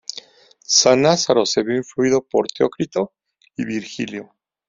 [0.77, 3.13] Sannazaro se vio influido por Teócrito
[3.55, 4.33] y Virgilio.